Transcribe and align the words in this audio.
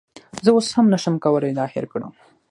زه 0.43 0.49
اوس 0.53 0.67
هم 0.75 0.85
نشم 0.93 1.15
کولی 1.23 1.51
دا 1.57 1.65
هیر 1.73 1.85
کړم 1.91 2.11